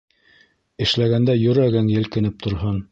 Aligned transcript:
Эшләгәндә 0.85 1.37
йөрәгең 1.43 1.95
елкенеп 1.99 2.47
торһон. 2.47 2.79